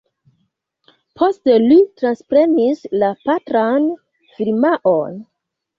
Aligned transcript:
Poste 1.21 1.59
li 1.67 1.77
transprenis 2.01 2.83
la 3.05 3.13
patran 3.29 3.89
firmaon. 4.35 5.27